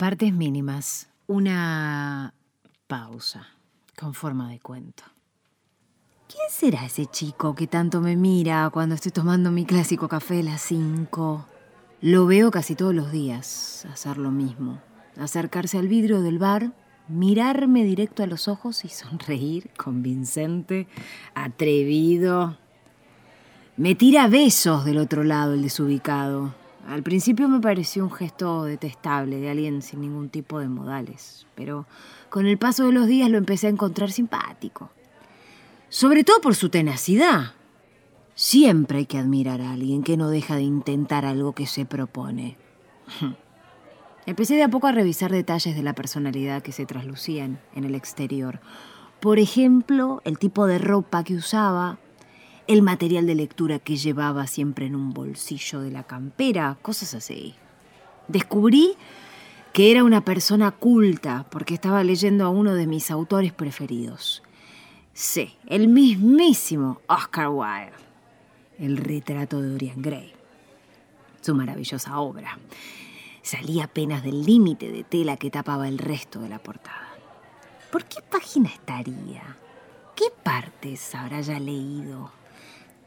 [0.00, 1.10] Partes mínimas.
[1.26, 2.32] Una
[2.86, 3.48] pausa
[3.98, 5.02] con forma de cuento.
[6.26, 10.44] ¿Quién será ese chico que tanto me mira cuando estoy tomando mi clásico café a
[10.44, 11.44] las 5?
[12.00, 14.80] Lo veo casi todos los días hacer lo mismo.
[15.18, 16.72] Acercarse al vidrio del bar,
[17.08, 20.88] mirarme directo a los ojos y sonreír, convincente,
[21.34, 22.56] atrevido.
[23.76, 26.54] Me tira besos del otro lado el desubicado.
[26.86, 31.86] Al principio me pareció un gesto detestable de alguien sin ningún tipo de modales, pero
[32.28, 34.90] con el paso de los días lo empecé a encontrar simpático.
[35.88, 37.52] Sobre todo por su tenacidad.
[38.34, 42.56] Siempre hay que admirar a alguien que no deja de intentar algo que se propone.
[44.26, 47.94] Empecé de a poco a revisar detalles de la personalidad que se traslucían en el
[47.94, 48.60] exterior.
[49.20, 51.98] Por ejemplo, el tipo de ropa que usaba,
[52.70, 57.56] el material de lectura que llevaba siempre en un bolsillo de la campera, cosas así.
[58.28, 58.94] Descubrí
[59.72, 64.44] que era una persona culta porque estaba leyendo a uno de mis autores preferidos.
[65.12, 67.90] Sí, el mismísimo Oscar Wilde,
[68.78, 70.32] el retrato de Dorian Gray.
[71.40, 72.56] Su maravillosa obra.
[73.42, 77.08] Salía apenas del límite de tela que tapaba el resto de la portada.
[77.90, 79.56] ¿Por qué página estaría?
[80.14, 82.30] ¿Qué partes habrá ya leído?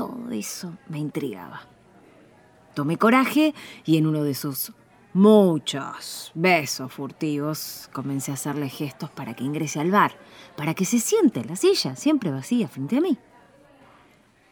[0.00, 1.60] Todo eso me intrigaba.
[2.72, 4.72] Tomé coraje y en uno de sus
[5.12, 10.12] muchos besos furtivos comencé a hacerle gestos para que ingrese al bar,
[10.56, 13.18] para que se siente en la silla, siempre vacía, frente a mí.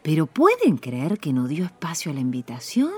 [0.03, 2.93] Pero ¿pueden creer que no dio espacio a la invitación?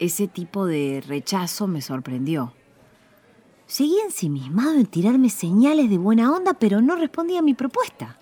[0.00, 2.52] Ese tipo de rechazo me sorprendió.
[3.68, 8.18] Seguía ensimismado en tirarme señales de buena onda, pero no respondía a mi propuesta.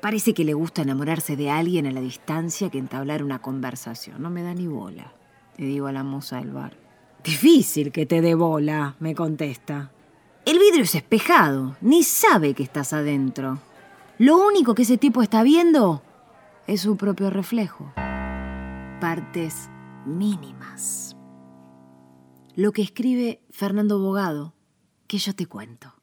[0.00, 4.22] Parece que le gusta enamorarse de alguien a la distancia que entablar una conversación.
[4.22, 5.12] No me da ni bola,
[5.56, 6.76] le digo a la moza del bar.
[7.24, 9.90] Difícil que te dé bola, me contesta.
[10.46, 13.58] El vidrio es espejado, ni sabe que estás adentro.
[14.18, 16.02] Lo único que ese tipo está viendo
[16.66, 17.92] es su propio reflejo.
[19.00, 19.68] Partes
[20.06, 21.16] mínimas.
[22.54, 24.54] Lo que escribe Fernando Bogado,
[25.06, 25.97] que yo te cuento.